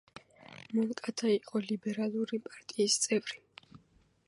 [0.77, 3.41] მონკადა იყო ლიბერალური პარტიის წევრი.